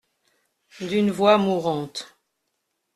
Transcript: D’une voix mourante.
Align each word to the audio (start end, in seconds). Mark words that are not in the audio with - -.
D’une 0.79 1.11
voix 1.11 1.37
mourante. 1.37 2.17